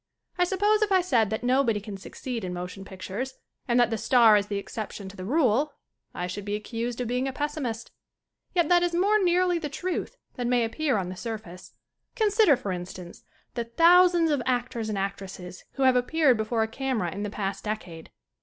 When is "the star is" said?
3.91-4.47